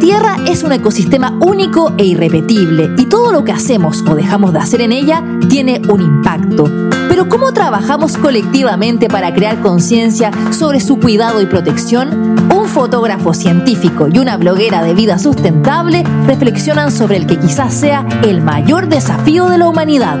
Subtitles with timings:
[0.00, 4.60] Tierra es un ecosistema único e irrepetible y todo lo que hacemos o dejamos de
[4.60, 6.70] hacer en ella tiene un impacto.
[7.08, 12.36] Pero ¿cómo trabajamos colectivamente para crear conciencia sobre su cuidado y protección?
[12.54, 18.06] Un fotógrafo científico y una bloguera de vida sustentable reflexionan sobre el que quizás sea
[18.22, 20.20] el mayor desafío de la humanidad.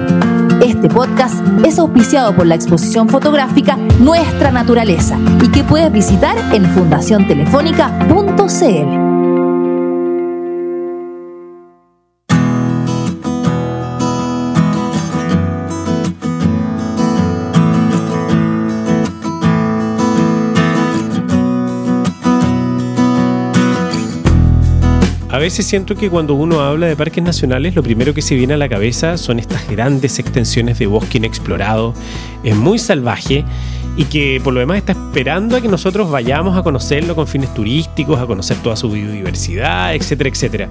[0.62, 6.66] Este podcast es auspiciado por la exposición fotográfica Nuestra Naturaleza y que puedes visitar en
[6.66, 9.07] fundaciontelefónica.cl.
[25.30, 28.54] A veces siento que cuando uno habla de parques nacionales, lo primero que se viene
[28.54, 31.92] a la cabeza son estas grandes extensiones de bosque inexplorado,
[32.42, 33.44] es muy salvaje
[33.98, 37.52] y que por lo demás está esperando a que nosotros vayamos a conocerlo con fines
[37.52, 40.68] turísticos, a conocer toda su biodiversidad, etcétera, etcétera.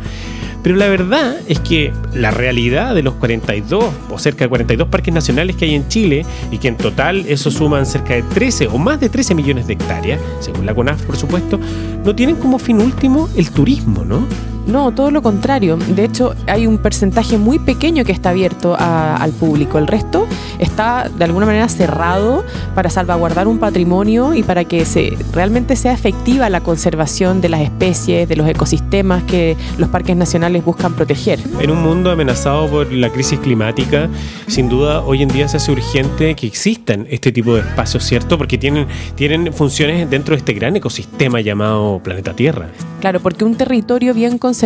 [0.63, 5.13] Pero la verdad es que la realidad de los 42 o cerca de 42 parques
[5.13, 8.77] nacionales que hay en Chile y que en total eso suman cerca de 13 o
[8.77, 11.59] más de 13 millones de hectáreas, según la CONAF por supuesto,
[12.05, 14.25] no tienen como fin último el turismo, ¿no?
[14.67, 15.77] No, todo lo contrario.
[15.77, 19.77] De hecho, hay un porcentaje muy pequeño que está abierto al público.
[19.77, 20.27] El resto
[20.59, 22.43] está de alguna manera cerrado
[22.75, 27.61] para salvaguardar un patrimonio y para que se, realmente sea efectiva la conservación de las
[27.61, 31.39] especies, de los ecosistemas que los parques nacionales buscan proteger.
[31.61, 34.09] En un mundo amenazado por la crisis climática,
[34.47, 38.37] sin duda hoy en día se hace urgente que existan este tipo de espacios, ¿cierto?
[38.37, 42.67] Porque tienen, tienen funciones dentro de este gran ecosistema llamado planeta Tierra.
[42.99, 44.56] Claro, porque un territorio bien conservado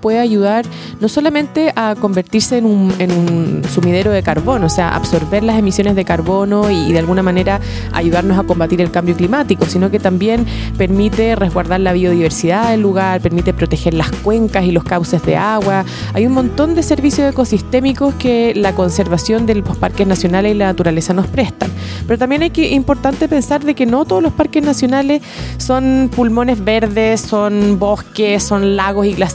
[0.00, 0.64] puede ayudar
[1.00, 5.58] no solamente a convertirse en un, en un sumidero de carbono, o sea, absorber las
[5.58, 7.60] emisiones de carbono y, de alguna manera
[7.92, 13.20] ayudarnos a combatir el cambio climático, sino que también permite resguardar la biodiversidad del lugar,
[13.20, 15.84] permite proteger las cuencas y los cauces de agua.
[16.14, 20.66] Hay un montón de servicios ecosistémicos que la conservación de los parques nacionales y la
[20.66, 21.70] naturaleza nos prestan.
[22.06, 25.22] Pero también que importante pensar de que no todos los parques nacionales
[25.58, 29.29] son pulmones verdes, son bosques, son lagos y glaciares.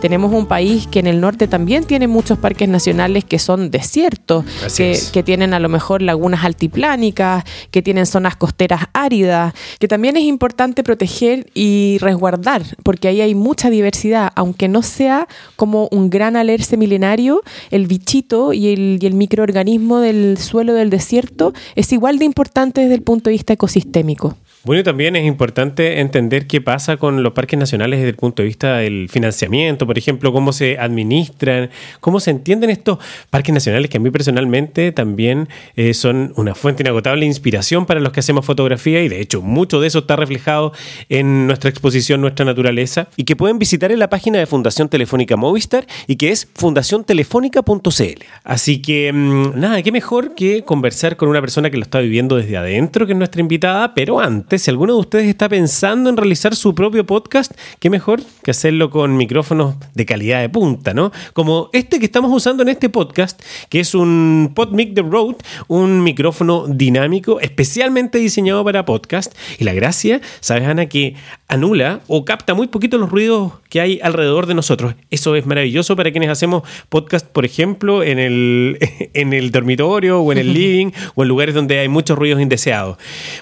[0.00, 4.44] Tenemos un país que en el norte también tiene muchos parques nacionales que son desiertos,
[4.76, 10.16] que, que, tienen a lo mejor lagunas altiplánicas, que tienen zonas costeras áridas, que también
[10.16, 16.10] es importante proteger y resguardar, porque ahí hay mucha diversidad, aunque no sea como un
[16.10, 21.92] gran alerce milenario, el bichito y el, y el microorganismo del suelo del desierto es
[21.92, 24.36] igual de importante desde el punto de vista ecosistémico.
[24.64, 28.48] Bueno, también es importante entender qué pasa con los parques nacionales desde el punto de
[28.48, 32.98] vista del financiamiento, por ejemplo, cómo se administran, cómo se entienden estos
[33.30, 38.00] parques nacionales que a mí personalmente también eh, son una fuente inagotable de inspiración para
[38.00, 40.72] los que hacemos fotografía y de hecho mucho de eso está reflejado
[41.08, 45.36] en nuestra exposición Nuestra Naturaleza y que pueden visitar en la página de Fundación Telefónica
[45.36, 48.24] Movistar y que es fundaciontelefónica.cl.
[48.42, 52.36] Así que mm, nada, qué mejor que conversar con una persona que lo está viviendo
[52.36, 56.16] desde adentro, que es nuestra invitada, pero antes si alguno de ustedes está pensando en
[56.16, 61.12] realizar su propio podcast, qué mejor que hacerlo con micrófonos de calidad de punta, ¿no?
[61.32, 65.36] Como este que estamos usando en este podcast, que es un PodMic The Road,
[65.68, 69.34] un micrófono dinámico especialmente diseñado para podcast.
[69.58, 70.86] Y la gracia, ¿sabes, Ana?
[70.86, 71.14] Que
[71.48, 74.94] anula o capta muy poquito los ruidos que hay alrededor de nosotros.
[75.10, 78.78] Eso es maravilloso para quienes hacemos podcast, por ejemplo, en el,
[79.14, 82.98] en el dormitorio o en el living o en lugares donde hay muchos ruidos indeseados.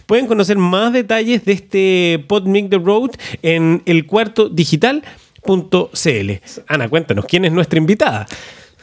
[0.06, 3.10] Pueden conocer más detalles de este PodMic The Road
[3.42, 6.31] en el cuarto digital.cl.
[6.66, 8.26] Ana, cuéntanos, ¿quién es nuestra invitada?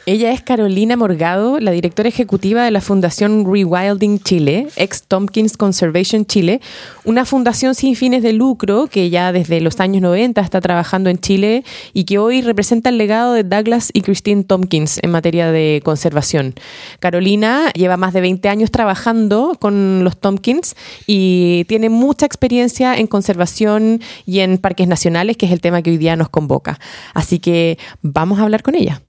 [0.04, 6.26] Ella es Carolina Morgado, la directora ejecutiva de la Fundación Rewilding Chile, ex Tompkins Conservation
[6.26, 6.60] Chile,
[7.04, 11.18] una fundación sin fines de lucro que ya desde los años 90 está trabajando en
[11.18, 15.80] Chile y que hoy representa el legado de Douglas y Christine Tompkins en materia de
[15.84, 16.54] conservación.
[16.98, 20.74] Carolina lleva más de 20 años trabajando con los Tompkins
[21.06, 25.90] y tiene mucha experiencia en conservación y en parques nacionales, que es el tema que
[25.90, 26.80] hoy día nos convoca.
[27.14, 29.00] Así que vamos a hablar con ella.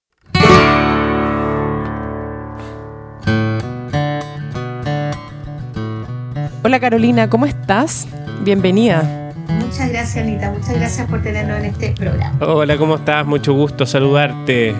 [6.65, 8.07] Hola Carolina, ¿cómo estás?
[8.43, 9.31] Bienvenida.
[9.47, 10.49] Muchas gracias, Anita.
[10.49, 12.35] Muchas gracias por tenernos en este programa.
[12.39, 13.25] Hola, ¿cómo estás?
[13.25, 14.73] Mucho gusto saludarte.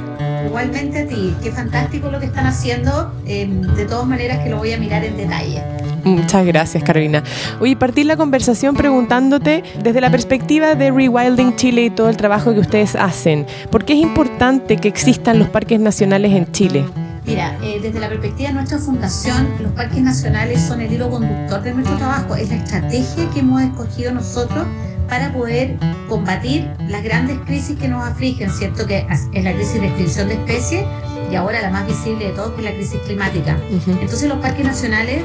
[0.45, 1.35] Igualmente a ti.
[1.41, 3.13] Qué fantástico lo que están haciendo.
[3.25, 5.63] Em, de todas maneras que lo voy a mirar en detalle.
[6.03, 7.23] Muchas gracias, Carolina.
[7.61, 12.53] Oye, partí la conversación preguntándote desde la perspectiva de Rewilding Chile y todo el trabajo
[12.53, 13.45] que ustedes hacen.
[13.71, 16.85] ¿Por qué es importante que existan los parques nacionales en Chile?
[17.25, 21.61] Mira, eh, desde la perspectiva de nuestra fundación, los parques nacionales son el hilo conductor
[21.61, 24.67] de nuestro trabajo, es la estrategia que hemos escogido nosotros
[25.13, 25.77] para poder
[26.09, 28.87] combatir las grandes crisis que nos afligen, ¿cierto?
[28.87, 30.85] Que es la crisis de extinción de especies
[31.31, 33.55] y ahora la más visible de todos, que es la crisis climática.
[33.69, 35.21] Entonces los parques nacionales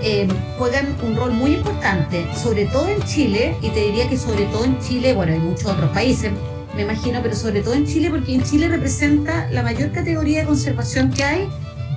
[0.00, 0.28] eh,
[0.58, 4.64] juegan un rol muy importante, sobre todo en Chile, y te diría que sobre todo
[4.64, 6.30] en Chile, bueno, en muchos otros países,
[6.76, 10.46] me imagino, pero sobre todo en Chile, porque en Chile representa la mayor categoría de
[10.46, 11.48] conservación que hay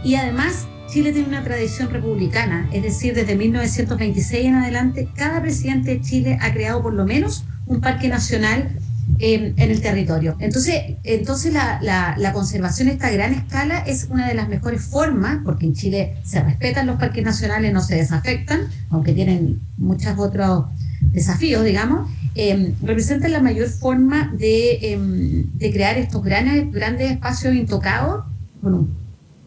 [0.03, 5.91] y además Chile tiene una tradición republicana, es decir, desde 1926 en adelante, cada presidente
[5.91, 8.77] de Chile ha creado por lo menos un parque nacional
[9.19, 10.35] en el territorio.
[10.39, 15.39] Entonces, entonces la, la, conservación a esta gran escala es una de las mejores formas,
[15.43, 20.65] porque en Chile se respetan los parques nacionales, no se desafectan, aunque tienen muchos otros
[21.01, 27.55] desafíos, digamos, eh, representan la mayor forma de, em, de crear estos grandes, grandes espacios
[27.55, 28.25] intocados,
[28.61, 29.04] con un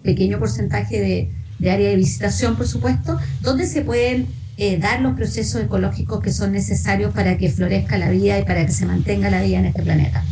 [0.09, 1.29] pequeño porcentaje
[1.61, 4.27] de, área de visitación, por supuesto, donde se pueden
[4.57, 8.65] eh, dar los procesos ecológicos que son necesarios para que florezca la vida y para
[8.65, 10.25] que se mantenga la vida en este planeta.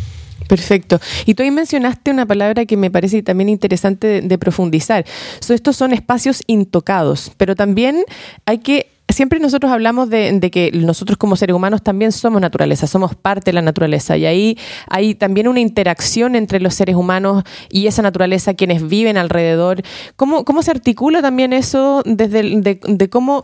[0.49, 0.99] Perfecto.
[1.27, 5.05] Y tú ahí mencionaste una palabra que me parece también interesante de, profundizar.
[5.47, 8.03] estos son espacios intocados, pero también
[8.47, 13.15] hay que siempre nosotros hablamos de, que nosotros como seres humanos también somos naturaleza, somos
[13.15, 14.59] parte de la naturaleza y ahí
[14.89, 19.83] hay también una interacción entre los seres humanos y esa naturaleza, quienes viven alrededor.
[20.17, 23.43] ¿Cómo, cómo se articula también eso desde de, cómo,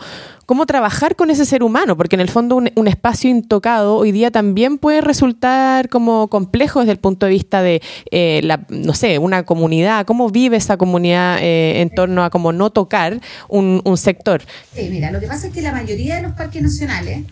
[0.53, 1.97] cómo trabajar con ese ser humano?
[1.97, 6.93] Porque en el fondo un, espacio intocado hoy día también puede resultar como complejo desde
[6.93, 11.39] el punto de vista de, eh, la, no sé, una comunidad, cómo vive esa comunidad
[11.41, 13.19] eh, en torno a cómo no tocar
[13.49, 14.43] un, sector.
[14.75, 17.25] Sí, mira, lo que pasa es que la mayoría de los parques nacionales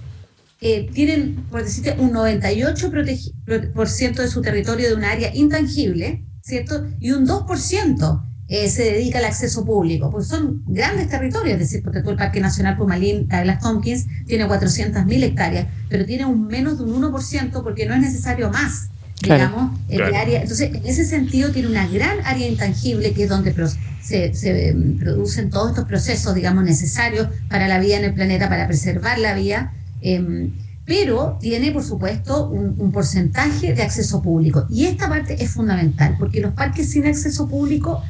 [0.62, 6.86] eh, tienen, por decirte, un 98% de su territorio de un área intangible, ¿cierto?
[6.98, 11.84] Y un 2% eh, se dedica al acceso público, porque son grandes territorios, es decir,
[11.84, 16.76] porque todo el Parque Nacional Pumalín, Douglas Tompkins, tiene 400.000 hectáreas, pero tiene un menos
[16.76, 18.90] de un 1% porque no es necesario más
[19.22, 20.42] digamos, área.
[20.42, 23.54] Entonces, en ese sentido, tiene una gran área intangible que es donde
[24.02, 28.48] se, se, mm, producen todos estos procesos, digamos, necesarios para la vida en el planeta,
[28.48, 29.74] para preservar la vida.
[30.00, 30.50] Em,
[30.86, 34.66] pero tiene, por supuesto, un, un, porcentaje de acceso público.
[34.70, 38.02] Y esta parte es fundamental, porque los parques sin acceso público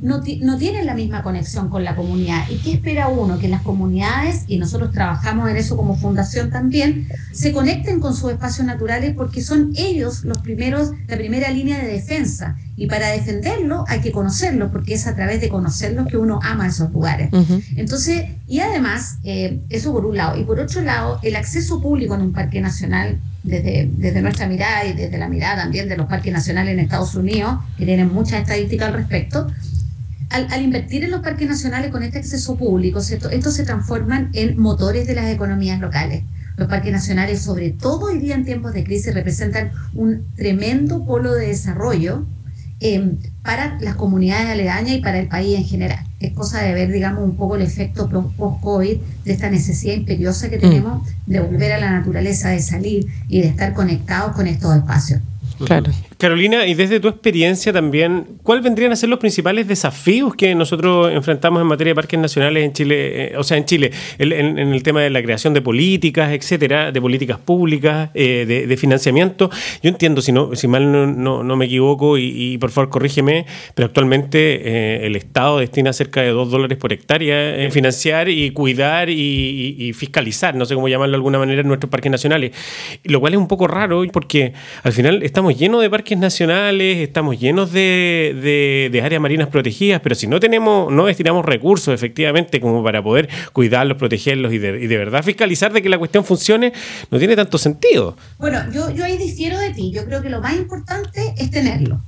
[0.00, 2.48] no, no, tienen la misma conexión con la comunidad.
[2.48, 3.38] ¿Y qué espera uno?
[3.38, 8.32] Que las comunidades, y nosotros trabajamos en eso como fundación también, se conecten con sus
[8.32, 12.56] espacios naturales porque son ellos los primeros, la primera línea de defensa.
[12.76, 16.66] Y para defenderlo hay que conocerlo, porque es a través de conocerlos que uno ama
[16.66, 17.30] esos lugares.
[17.76, 20.40] Entonces, y además, eh, eso por un lado.
[20.40, 24.84] Y por otro lado, el acceso público en un parque nacional desde, desde, nuestra mirada
[24.86, 28.40] y desde la mirada también de los parques nacionales en Estados Unidos, que tienen muchas
[28.40, 29.46] estadísticas al respecto,
[30.30, 35.06] al, invertir en los parques nacionales con este acceso público, estos se transforman en motores
[35.06, 36.22] de las economías locales.
[36.56, 41.32] Los parques nacionales, sobre todo hoy día en tiempos de crisis, representan un tremendo polo
[41.32, 42.26] de desarrollo
[42.80, 46.06] em, para las comunidades aledañas y para el país en general.
[46.20, 50.58] Es cosa de ver, digamos, un poco el efecto post-COVID de esta necesidad imperiosa que
[50.58, 50.60] mm.
[50.60, 55.20] tenemos de volver a la naturaleza, de salir y de estar conectados con estos espacios.
[55.64, 55.90] Claro.
[56.20, 61.10] Carolina, y desde tu experiencia también, ¿cuáles vendrían a ser los principales desafíos que nosotros
[61.10, 64.82] enfrentamos en materia de parques nacionales en Chile, eh, o sea, en Chile, en, el
[64.82, 69.50] tema de la creación de políticas, etcétera, de políticas públicas, eh, de, financiamiento?
[69.82, 73.86] Yo entiendo, si no, si mal no, no, me equivoco, y, por favor corrígeme, pero
[73.86, 79.08] actualmente eh, el Estado destina cerca de dos dólares por hectárea en financiar y cuidar
[79.08, 82.52] y, fiscalizar, no sé cómo llamarlo de alguna manera, nuestros parques nacionales.
[83.04, 87.38] Lo cual es un poco raro porque al final estamos llenos de parques nacionales, estamos
[87.38, 92.82] llenos de, de, áreas marinas protegidas, pero si no tenemos, no destinamos recursos efectivamente como
[92.82, 96.72] para poder cuidarlos, protegerlos y de, y de verdad fiscalizar de que la cuestión funcione,
[97.10, 98.16] no tiene tanto sentido.
[98.38, 99.92] Bueno, yo, yo ahí difiero de ti.
[99.92, 102.00] Yo creo que lo más importante es tenerlo.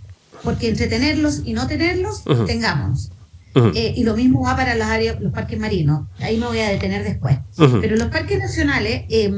[0.43, 3.11] Porque entre tenerlos y no tenerlos, tengamos.
[3.55, 6.07] Eh, y lo mismo va para las áreas, los parques marinos.
[6.21, 7.39] Ahí me voy a detener después.
[7.57, 9.35] Pero los parques nacionales, eh,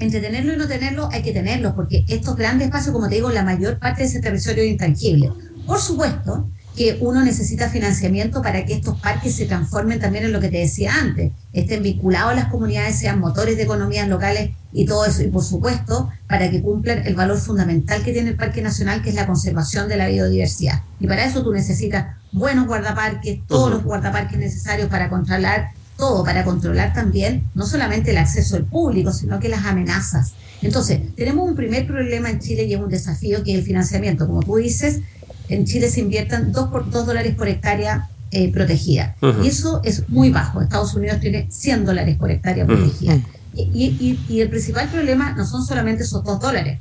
[0.00, 3.30] entre tenerlo y no tenerlo, hay que tenerlo, porque estos grandes espacios, como te digo,
[3.30, 5.30] la mayor parte de ese territorio es intangible.
[5.66, 10.40] Por supuesto que uno necesita financiamiento para que estos parques se transformen también en lo
[10.40, 14.86] que te decía antes, estén vinculados a las comunidades, sean motores de economías locales y
[14.86, 15.22] todo eso.
[15.22, 19.10] Y por supuesto, para que cumplan el valor fundamental que tiene el Parque Nacional, que
[19.10, 20.82] es la conservación de la biodiversidad.
[20.98, 26.44] Y para eso tú necesitas buenos guardaparques, todos los guardaparques necesarios para controlar todo para
[26.44, 30.32] controlar también no solamente el acceso al público, sino que las amenazas.
[30.62, 34.26] Entonces, tenemos un primer problema en Chile y es un desafío que es el financiamiento.
[34.26, 35.00] Como tú dices,
[35.48, 39.16] en Chile se inviertan 2 por, dos dólares por hectárea eh, protegida.
[39.42, 40.60] Y eso es muy bajo.
[40.60, 43.20] Estados Unidos tiene 100 dólares por hectárea protegida.
[43.54, 46.80] Y, y, el principal problema no son solamente esos dos dólares,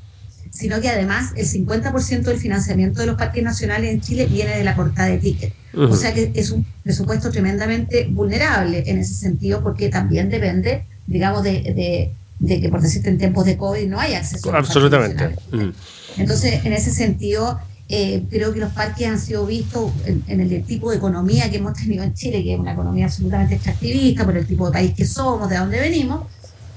[0.59, 4.65] sino que además el 50% del financiamiento de los parques nacionales en Chile viene de
[4.65, 5.55] la cortada de tickets.
[5.73, 11.43] O sea que es un presupuesto tremendamente vulnerable en ese sentido, porque también depende, digamos,
[11.43, 14.53] de, de, que, por decirte, en tiempos de COVID no hay acceso.
[14.53, 15.29] Absolutamente.
[16.17, 20.91] Entonces, en ese sentido, eh, creo que los parques han sido vistos en, el tipo
[20.91, 24.45] de economía que hemos tenido en Chile, que es una economía absolutamente extractivista por el
[24.45, 26.23] tipo de país que somos, de dónde venimos.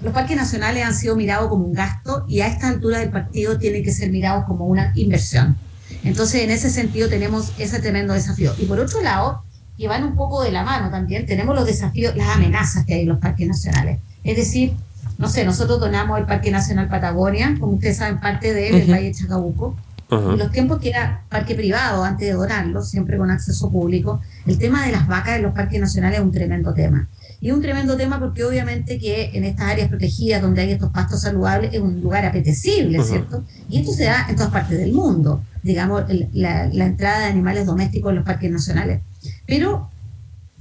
[0.03, 3.59] Los parques nacionales han sido mirados como un gasto y a esta altura del partido
[3.59, 5.57] tienen que ser mirados como una inversión.
[6.05, 8.53] Entonces, en ese sentido, tenemos ese tremendo desafío.
[8.59, 9.43] Y por otro lado,
[9.79, 13.01] que van un poco de la mano también, tenemos los desafíos, las amenazas que hay
[13.03, 14.01] en los parques nacionales.
[14.25, 14.75] Es decir,
[15.19, 18.91] no sé, nosotros donamos el Parque Nacional Patagonia, como ustedes saben, parte de él, el
[18.91, 19.77] Valle de Chacabuco,
[20.11, 24.59] en los tiempos que era parque privado, antes de donarlo, siempre con acceso público, el
[24.59, 27.09] tema de las vacas en los parques nacionales es un tremendo tema.
[27.43, 30.93] Y es un tremendo tema porque obviamente que en estas áreas protegidas donde hay estos
[30.93, 33.45] pastos saludables es un lugar apetecible, ¿cierto?
[33.69, 37.67] Y esto se da en todas partes del mundo, digamos, la, la entrada de animales
[37.67, 39.01] domésticos en los parques nacionales.
[39.45, 39.91] Pero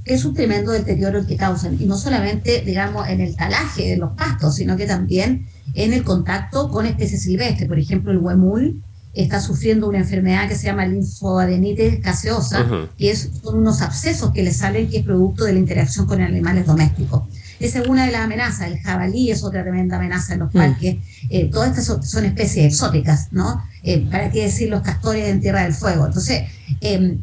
[0.05, 3.97] es un tremendo deterioro el que causan, y no solamente, digamos, en el talaje de
[3.97, 5.45] los pastos, sino que también
[5.75, 7.69] en el contacto con especies silvestres.
[7.69, 8.81] Por ejemplo, el huemul
[9.13, 12.65] está sufriendo una enfermedad que se llama linfoadenitis gaseosa,
[12.97, 16.21] que es, son unos abscesos que le salen que es producto de la interacción con
[16.21, 17.23] animales domésticos.
[17.59, 18.67] Esa es una de las amenazas.
[18.67, 20.57] El jabalí es otra tremenda amenaza en los mm.
[20.57, 20.97] parques.
[21.29, 23.63] Eh, todas estas son, especies exóticas, ¿no?
[23.83, 26.07] Eh, ¿Para qué decir los castores en Tierra del Fuego?
[26.07, 26.43] Entonces,
[26.81, 27.17] eh,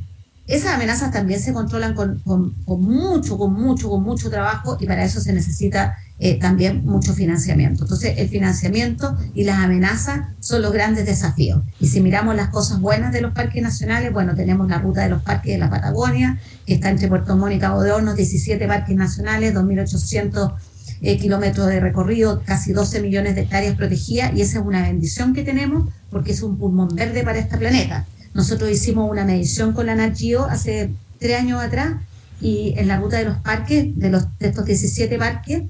[0.47, 2.23] esas amenazas también se controlan con,
[2.67, 7.85] mucho, con mucho, con mucho trabajo y para eso se necesita eh, también mucho financiamiento.
[7.85, 11.63] Entonces, el financiamiento y las amenazas son los grandes desafíos.
[11.79, 15.11] Y si miramos las cosas buenas de los parques nacionales, bueno, tenemos la ruta de
[15.11, 18.67] los parques de la Patagonia, que está entre Puerto Montt y Cabo de Hornos, 17
[18.67, 20.55] parques nacionales, 2.800
[21.03, 25.35] eh, kilómetros de recorrido, casi 12 millones de hectáreas protegidas, y esa es una bendición
[25.35, 28.07] que tenemos porque es un pulmón verde para este planeta.
[28.35, 31.95] Nosotros hicimos una medición con la NatGeo hace tres años atrás
[32.41, 35.63] y en la ruta de los parques, de, los, de estos 17 parques,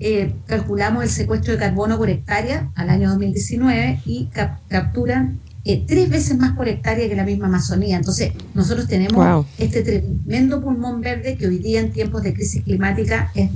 [0.00, 4.30] eh, calculamos el secuestro de carbono por hectárea al año 2019 y
[4.68, 7.98] capturan eh, tres veces más por hectárea que la misma Amazonía.
[7.98, 13.30] Entonces, nosotros tenemos este tremendo pulmón verde que hoy día en tiempos de crisis climática
[13.34, 13.50] es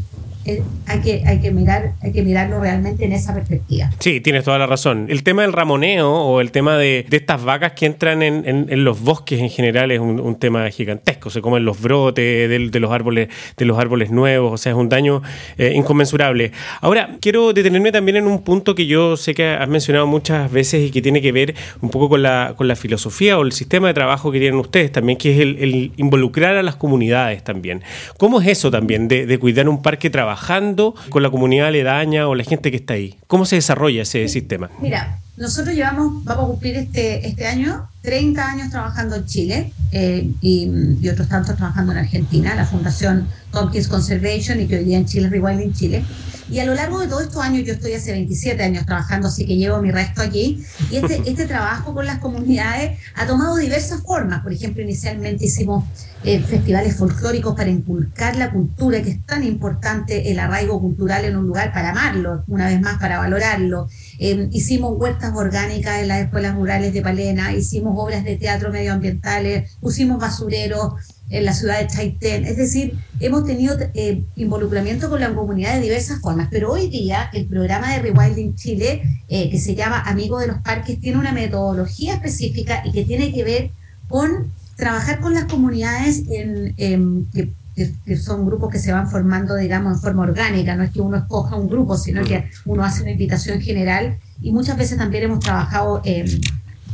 [0.47, 3.91] eh, hay, que, hay, que mirar, hay que mirarlo realmente en esa perspectiva.
[3.99, 5.07] Sí, tienes toda la razón.
[5.09, 9.41] El tema del ramoneo o el tema de, estas vacas que entran en, los bosques
[9.41, 11.31] en general es un, tema gigantesco.
[11.31, 14.91] Se comen los brotes de, los árboles, de los árboles nuevos, o sea, es un
[14.91, 15.23] daño
[15.57, 16.53] eh, inconmensurable.
[16.83, 20.89] Ahora, quiero detenerme también en un punto que yo sé que has mencionado muchas veces
[20.89, 23.89] y que tiene que ver un poco con la, con la filosofía o el sistema
[23.89, 27.83] de trabajo que tienen ustedes también, que es el, involucrar a las comunidades también.
[28.19, 30.34] ¿Cómo es eso también de, de cuidar un parque trabajador?
[30.35, 33.17] Trabajando con la comunidad aledaña o la gente que está ahí?
[33.27, 34.71] ¿Cómo se desarrolla ese sistema?
[34.81, 40.31] Mira, nosotros llevamos, vamos a cumplir este, este año 30 años trabajando en Chile eh,
[40.41, 45.07] y, otros tantos trabajando en Argentina, la Fundación Tompkins Conservation y que hoy día en
[45.07, 46.05] Chile es Rewilding Chile.
[46.51, 49.47] Y a lo largo de todos estos años, yo estoy hace 27 años trabajando, así
[49.47, 54.03] que llevo mi resto aquí, y este, este trabajo con las comunidades ha tomado diversas
[54.03, 54.43] formas.
[54.43, 55.85] Por ejemplo, inicialmente hicimos
[56.27, 61.37] eh, festivales folclóricos para inculcar la cultura, que es tan importante el arraigo cultural en
[61.37, 63.89] un lugar para amarlo, una vez más para valorarlo.
[64.19, 69.77] Eh, hicimos huertas orgánicas en las escuelas rurales de Palena, hicimos obras de teatro medioambientales,
[69.81, 70.95] pusimos basureros,
[71.31, 72.45] en la ciudad de Chaitén.
[72.45, 77.31] Es decir, hemos tenido eh, involucramiento con la comunidad de diversas formas, pero hoy día
[77.33, 81.33] el programa de Rewilding Chile, eh, que se llama Amigo de los Parques, tiene una
[81.33, 83.71] metodología específica y que tiene que ver
[84.09, 90.01] con trabajar con las comunidades en, que, son grupos que se van formando, digamos, en
[90.01, 93.61] forma orgánica, no es que uno escoja un grupo, sino que uno hace una invitación
[93.61, 94.19] general.
[94.41, 96.27] Y muchas veces también hemos trabajado en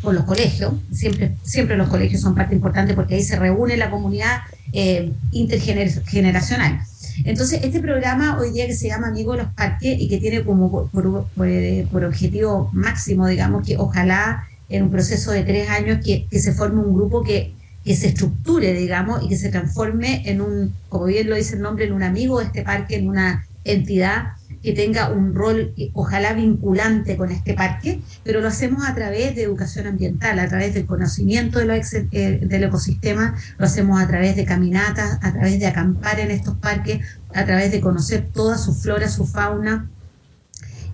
[0.02, 3.90] con los colegios, siempre, siempre los colegios son parte importante porque ahí se reúne la
[3.90, 4.40] comunidad
[4.72, 6.80] eh, intergeneracional.
[7.24, 10.42] Entonces, este programa hoy día que se llama Amigo de los Parques y que tiene
[10.42, 16.52] como por, objetivo máximo, digamos, que ojalá en un proceso de tres años que, se
[16.54, 17.52] forme un grupo que,
[17.84, 21.62] que se estructure, digamos, y que se transforme en un, como bien lo dice el
[21.62, 25.90] nombre, en un amigo de este parque, en una entidad que tenga un rol eh,
[25.94, 30.74] ojalá vinculante con este parque, pero lo hacemos a través de educación ambiental, a través
[30.74, 35.58] del conocimiento de lo eh, del ecosistema, lo hacemos a través de caminatas, a través
[35.58, 37.00] de acampar en estos parques,
[37.34, 39.88] a través de conocer toda su flora, su fauna.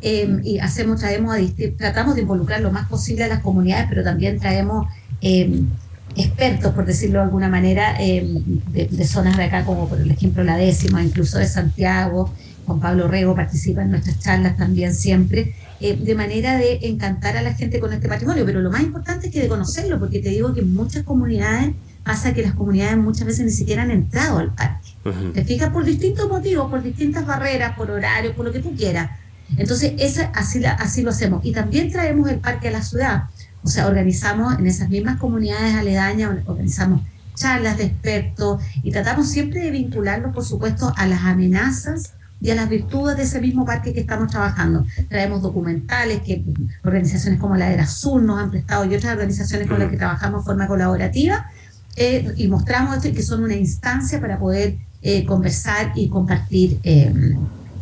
[0.03, 1.37] Em, y hacemos, traemos
[1.77, 4.87] tratamos de involucrar lo más posible a las comunidades, pero también traemos
[5.21, 5.67] em,
[6.15, 8.43] expertos, por decirlo de alguna manera, em,
[8.73, 12.33] de, zonas de acá, como por ejemplo la décima, incluso de Santiago,
[12.67, 17.43] Juan Pablo Rego participa en nuestras charlas también siempre, eh, de manera de encantar a
[17.43, 18.45] la gente con este patrimonio.
[18.45, 21.75] Pero lo más importante es que de conocerlo, porque te digo que en muchas comunidades
[22.05, 24.91] pasa que las comunidades muchas veces ni siquiera han entrado al parque.
[25.33, 29.11] Te fijas por distintos motivos, por distintas barreras, por horario, por lo que tú quieras.
[29.57, 31.45] Entonces, esa, así, así lo hacemos.
[31.45, 33.25] Y también traemos el parque a la ciudad.
[33.63, 37.03] O sea, organizamos en esas mismas comunidades aledañas, organizamos
[37.35, 42.55] charlas de expertos y tratamos siempre de vincularlos, por supuesto, a las amenazas y a
[42.55, 44.85] las virtudes de ese mismo parque que estamos trabajando.
[45.09, 46.45] Traemos documentales que
[46.85, 50.43] organizaciones como la de Sur nos han prestado y otras organizaciones con las que trabajamos
[50.43, 51.51] de forma colaborativa
[51.97, 56.79] eh, y mostramos esto y que son una instancia para poder eh, conversar y compartir
[56.83, 57.13] eh,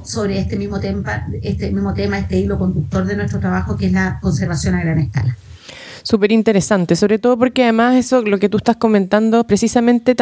[0.04, 3.92] sobre este mismo, tema, este mismo tema, este hilo conductor de nuestro trabajo que es
[3.92, 5.36] la conservación a gran escala
[6.04, 10.14] súper interesante, sobre todo porque además eso, lo que tú estás comentando, precisamente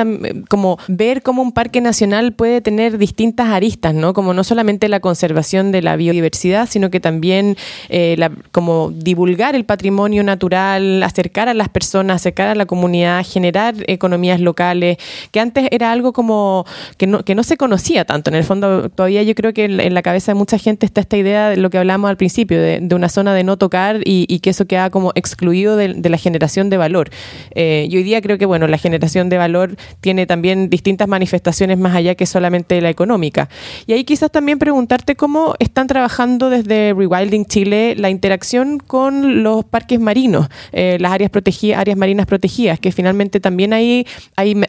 [0.48, 4.14] como ver cómo un parque nacional puede tener distintas aristas, ¿no?
[4.14, 7.56] Como no solamente la conservación de la biodiversidad, sino que también
[7.88, 8.16] eh,
[8.52, 14.40] como divulgar el patrimonio natural, acercar a las personas, acercar a la comunidad, generar economías
[14.40, 14.98] locales,
[15.32, 16.64] que antes era algo como
[16.96, 18.30] que no, que no se conocía tanto.
[18.30, 21.16] En el fondo, todavía yo creo que en, la cabeza de mucha gente está esta
[21.16, 24.50] idea de lo que hablamos al principio, de, una zona de no tocar y que
[24.50, 27.10] eso queda como excluido de, la generación de valor.
[27.54, 31.78] Eh, y hoy día creo que bueno, la generación de valor tiene también distintas manifestaciones
[31.78, 33.48] más allá que solamente la económica.
[33.86, 39.64] Y ahí quizás también preguntarte cómo están trabajando desde Rewilding Chile la interacción con los
[39.64, 44.06] parques marinos, eh, las áreas protegidas, áreas marinas protegidas, que finalmente también hay,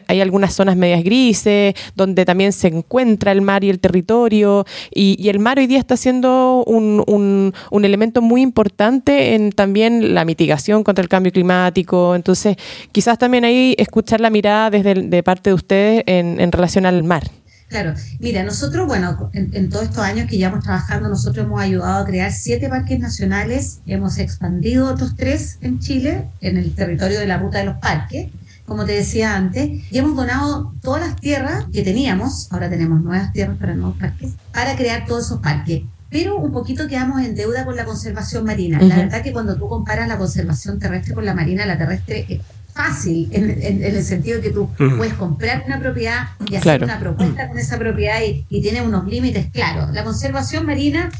[0.08, 5.28] algunas zonas medias grises, donde también se encuentra el mar y el territorio, y, y
[5.28, 10.24] el mar hoy día está siendo un, un, un elemento muy importante en también la
[10.24, 12.14] mitigación el cambio climático.
[12.14, 12.56] Entonces,
[12.92, 17.30] quizás también ahí escuchar la mirada desde de parte de ustedes en, relación al mar.
[17.68, 22.06] Claro, mira, nosotros, bueno, en, todos estos años que llevamos trabajando, nosotros hemos ayudado a
[22.06, 27.38] crear siete parques nacionales, hemos expandido otros tres en Chile, en el territorio de la
[27.38, 28.28] ruta de los parques,
[28.64, 33.32] como te decía antes, y hemos donado todas las tierras que teníamos, ahora tenemos nuevas
[33.32, 35.82] tierras para nuevos parques, para crear todos esos parques
[36.14, 38.80] pero un poquito quedamos en deuda con la conservación marina.
[38.80, 42.40] La verdad que cuando tú comparas la conservación terrestre con la marina, la terrestre es
[42.72, 47.48] fácil en, el sentido de que tú puedes comprar una propiedad y hacer una propuesta
[47.48, 49.92] con esa propiedad y, tiene unos límites claros.
[49.92, 51.10] La conservación marina,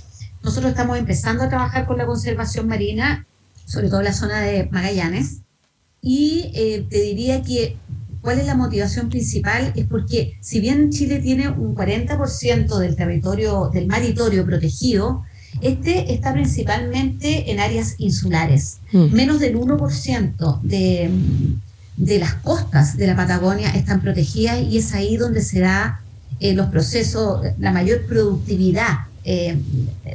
[0.44, 3.26] nosotros estamos empezando a trabajar con la conservación marina,
[3.66, 5.40] sobre todo en la zona de Magallanes,
[6.00, 7.76] y eh, te diría que
[8.24, 9.70] ¿Cuál es la motivación principal?
[9.76, 15.24] Es porque si bien Chile tiene un 40% del territorio, del maritorio protegido,
[15.60, 18.78] este está principalmente en áreas insulares.
[18.92, 19.12] Mm.
[19.12, 21.10] Menos del 1% de,
[21.98, 26.00] de las costas de la Patagonia están protegidas y es ahí donde se da
[26.40, 29.58] eh, los procesos, la mayor productividad eh,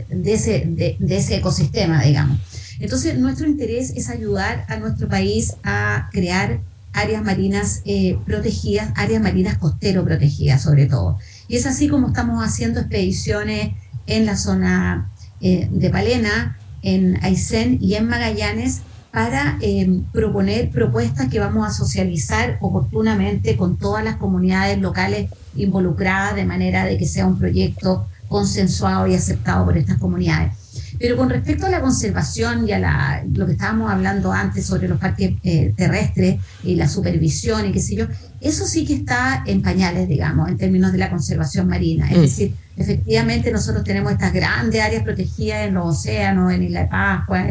[0.10, 2.40] de, ese, de, de, ese ecosistema, digamos.
[2.80, 6.60] Entonces, nuestro interés es ayudar a nuestro país a crear
[6.94, 11.18] áreas marinas eh, protegidas, áreas marinas costero protegidas sobre todo.
[11.48, 13.74] Y es así como estamos haciendo expediciones
[14.08, 21.30] en la zona eh, de Palena, en Aysén y en Magallanes para eh, proponer propuestas
[21.30, 27.08] que vamos a socializar oportunamente con todas las comunidades locales involucradas de manera de que
[27.08, 30.59] sea un proyecto consensuado y aceptado por estas comunidades.
[31.00, 34.90] Pero con respecto a la conservación y a la, lo que estábamos hablando antes sobre
[34.90, 38.06] los parques eh, terrestres y la supervisión y qué sé yo,
[38.42, 42.12] eso sí que está en pañales, digamos, en términos de la conservación marina.
[42.12, 42.22] Es mm.
[42.22, 47.48] decir, efectivamente nosotros tenemos estas grandes áreas protegidas en los océanos, en Isla de Pascua,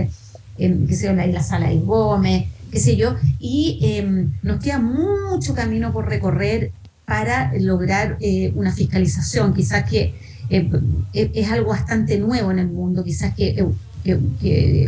[0.59, 4.63] en, qué sé yo, la isla Sala y Gómez, qué sé yo, y em, nos
[4.63, 6.73] queda mucho camino por recorrer
[7.07, 10.15] para lograr eh, una fiscalización, quizás que
[10.51, 10.71] eh,
[11.13, 13.65] eh, es algo bastante nuevo en el mundo, quizás que,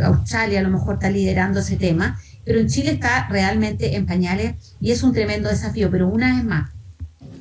[0.03, 4.55] Australia a lo mejor está liderando ese tema, pero en Chile está realmente en pañales
[4.81, 6.71] y es un tremendo desafío, pero una vez más,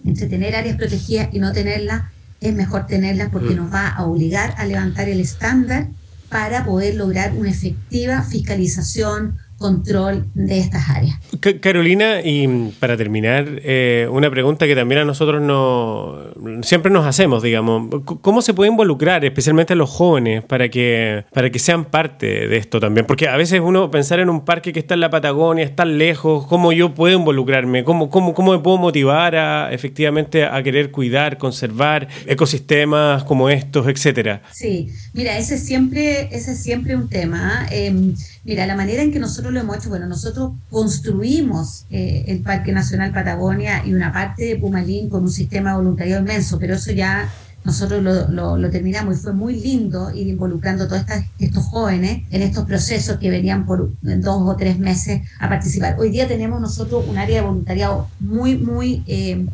[0.04, 2.04] entre tener áreas protegidas y no tenerlas,
[2.42, 3.58] es mejor tenerlas porque mm.
[3.58, 5.88] nos va a obligar a levantar el estándar
[6.30, 11.20] para poder lograr una efectiva fiscalización, control de estas áreas.
[11.62, 16.18] Carolina, y para terminar, eh, una pregunta que también a nosotros no,
[16.64, 21.50] siempre nos hacemos, digamos, ¿cómo se puede involucrar especialmente a los jóvenes para que, para
[21.50, 23.06] que sean parte de esto también?
[23.06, 26.48] Porque a veces uno pensar en un parque que está en la Patagonia, está lejos,
[26.48, 27.84] ¿cómo yo puedo involucrarme?
[27.84, 33.88] ¿Cómo, cómo, cómo me puedo motivar a efectivamente a querer cuidar, conservar ecosistemas como estos,
[33.88, 34.42] etcétera?
[34.52, 37.68] Sí, mira, ese es siempre, ese es siempre un tema.
[37.72, 38.14] Eh,
[38.50, 42.72] Mira, la manera en que nosotros lo hemos hecho, bueno, nosotros construimos eh, el Parque
[42.72, 47.30] Nacional Patagonia y una parte de Pumalín con un sistema voluntario inmenso, pero eso ya
[47.64, 51.04] nosotros lo, terminamos y fue muy lindo ir involucrando a todos
[51.38, 55.98] estos jóvenes en estos procesos que venían por dos o tres meses a participar.
[56.00, 59.46] Hoy día tenemos nosotros un área de voluntariado muy, muy eh,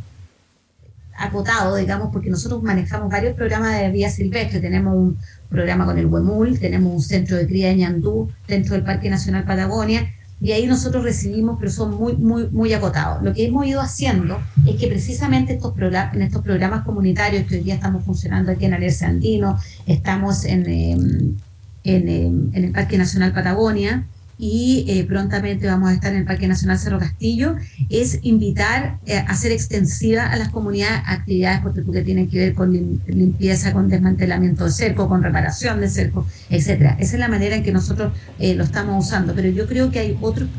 [1.17, 4.60] acotado, digamos, porque nosotros manejamos varios programas de vía silvestre.
[4.60, 5.17] Tenemos un
[5.49, 9.45] programa con el Huemul, tenemos un centro de cría de ñandú dentro del Parque Nacional
[9.45, 13.23] Patagonia, y ahí nosotros recibimos, pero son muy, muy, muy acotados.
[13.23, 17.63] Lo que hemos ido haciendo es que precisamente estos en estos programas comunitarios que hoy
[17.63, 21.36] día estamos funcionando aquí en Alerce Andino, estamos en, em,
[21.84, 24.05] em, en el Parque Nacional Patagonia,
[24.37, 27.55] y eh, prontamente vamos a estar en el Parque Nacional Cerro Castillo,
[27.89, 32.71] es invitar eh, a hacer extensiva a las comunidades actividades que tienen que ver con
[32.71, 36.97] limpieza, con desmantelamiento de cerco, con reparación de cerco, etcétera.
[36.99, 39.99] Esa es la manera en que nosotros eh, lo estamos usando, pero yo creo que
[39.99, 40.49] hay otros,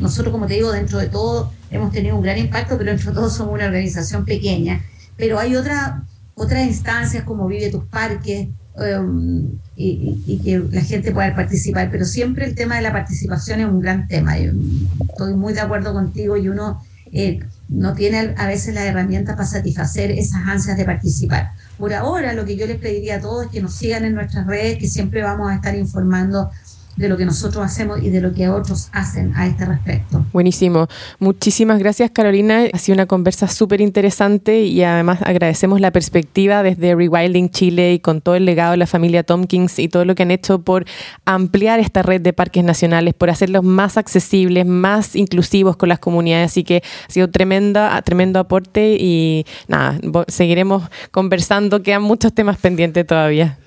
[0.00, 3.16] nosotros como te digo, dentro de todo hemos tenido un gran impacto, pero dentro de
[3.16, 4.82] todo somos una organización pequeña,
[5.16, 11.34] pero hay otra, otras instancias como Vive tus Parques, Em, y, que la gente pueda
[11.34, 14.38] participar, pero siempre el tema de la participación es un gran tema.
[14.38, 16.80] estoy muy de acuerdo contigo y uno
[17.12, 21.50] eh, no tiene a veces la herramienta para satisfacer esas ansias de participar.
[21.78, 24.46] Por ahora, lo que yo les pediría a todos es que nos sigan en nuestras
[24.46, 26.50] redes, que siempre vamos a estar informando
[26.96, 30.24] de lo que nosotros hacemos y de lo que otros hacen a este respecto.
[30.32, 30.88] Buenísimo.
[31.18, 32.64] Muchísimas gracias, Carolina.
[32.72, 38.00] Ha sido una conversa súper interesante y además agradecemos la perspectiva desde Rewilding Chile y
[38.00, 40.84] con todo el legado de la familia Tompkins y todo lo que han hecho por
[41.24, 46.50] ampliar esta red de parques nacionales, por hacerlos más accesibles, más inclusivos con las comunidades.
[46.50, 49.98] Así que ha sido tremenda, tremendo aporte y nada,
[50.28, 51.82] seguiremos conversando.
[51.82, 53.58] Quedan muchos temas pendientes todavía.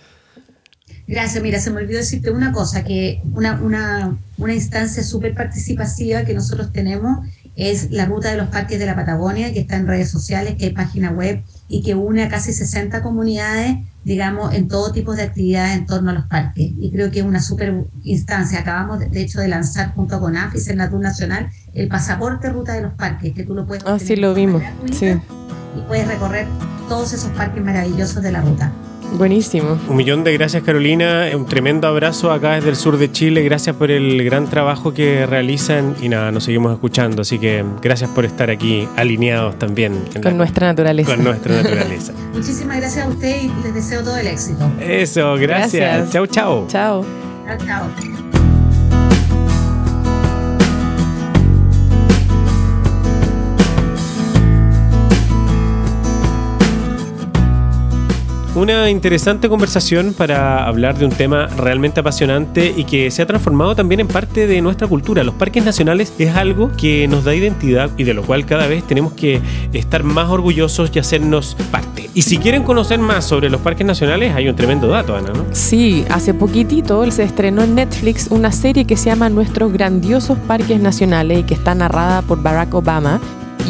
[1.08, 6.24] Gracias, mira, se me olvidó decirte una cosa, que una, una, una instancia súper participativa
[6.24, 7.20] que nosotros tenemos
[7.56, 10.66] es la ruta de los parques de la Patagonia, que está en redes sociales, que
[10.66, 15.24] hay página web y que une a casi 60 comunidades, digamos, en todo tipo de
[15.24, 16.72] actividades en torno a los parques.
[16.78, 18.60] Y creo que es una súper instancia.
[18.60, 22.74] Acabamos, de, hecho, de lanzar junto con AFIS en la Tour Nacional el pasaporte ruta
[22.74, 23.84] de los parques, que tú lo puedes...
[23.86, 24.63] Ah, sí, lo vimos.
[24.92, 25.08] Sí.
[25.78, 26.48] Y puedes recorrer
[26.89, 28.72] todos esos parques maravillosos de la ruta.
[29.17, 29.78] Buenísimo.
[29.88, 33.76] Un millón de gracias Carolina, un tremendo abrazo acá desde el sur de Chile, gracias
[33.76, 38.26] por el gran trabajo que realizan y nada, nos seguimos escuchando, así que gracias por
[38.26, 40.04] estar aquí alineados también.
[40.21, 41.15] Con nuestra naturaleza.
[41.15, 42.13] Con nuestra naturaleza.
[42.34, 44.71] Muchísimas gracias a usted y les deseo todo el éxito.
[44.80, 46.12] Eso, gracias.
[46.12, 46.67] Chao, chao.
[46.67, 47.06] Chao.
[47.45, 48.23] Chao, chao.
[58.56, 63.76] Una interesante conversación para hablar de un tema realmente apasionante y que se ha transformado
[63.76, 65.24] también en parte de nuestra cultura.
[65.24, 68.84] Los parques nacionales es algo que nos da identidad y de lo cual cada vez
[68.84, 69.42] tenemos que
[69.74, 72.12] estar más orgullosos y hacernos parte.
[72.13, 75.46] Y si quieren conocer más sobre los parques nacionales, hay un tremendo dato, Ana, ¿no?
[75.52, 80.80] Sí, hace poquitito se estrenó en Netflix una serie que se llama Nuestros grandiosos parques
[80.80, 83.20] nacionales y que está narrada por Barack Obama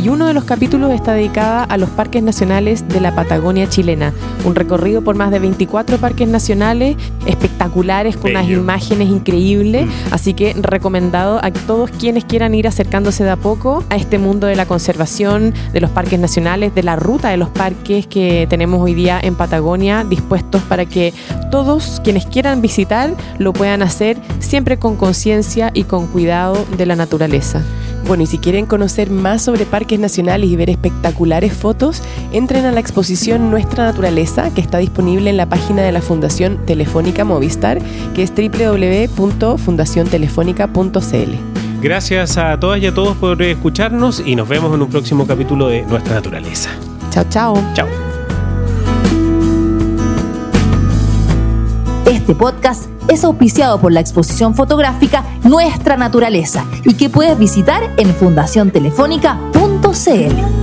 [0.01, 4.13] y uno de los capítulos está dedicado a los parques nacionales de la Patagonia chilena.
[4.45, 9.85] Un recorrido por más de 24 parques nacionales espectaculares con unas imágenes increíbles.
[9.85, 10.13] Mm.
[10.13, 14.47] Así que recomendado a todos quienes quieran ir acercándose de a poco a este mundo
[14.47, 18.81] de la conservación, de los parques nacionales, de la ruta de los parques que tenemos
[18.81, 21.13] hoy día en Patagonia, dispuestos para que
[21.51, 26.95] todos quienes quieran visitar lo puedan hacer siempre con conciencia y con cuidado de la
[26.95, 27.63] naturaleza.
[28.05, 32.71] Bueno, y si quieren conocer más sobre parques nacionales y ver espectaculares fotos, entren a
[32.71, 37.79] la exposición Nuestra Naturaleza, que está disponible en la página de la Fundación Telefónica Movistar,
[38.13, 41.31] que es www.fundaciontelefónica.cl.
[41.81, 45.67] Gracias a todas y a todos por escucharnos y nos vemos en un próximo capítulo
[45.67, 46.69] de Nuestra Naturaleza.
[47.09, 47.53] Chao, chao.
[47.73, 48.12] Chao.
[52.05, 58.13] Este podcast es auspiciado por la exposición fotográfica Nuestra Naturaleza y que puedes visitar en
[58.13, 60.62] fundaciontelefónica.cl.